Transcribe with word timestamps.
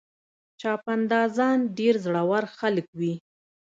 چاپندازان 0.61 1.57
ډېر 1.77 1.95
زړور 2.05 2.43
خلک 2.57 2.87
وي. 2.99 3.13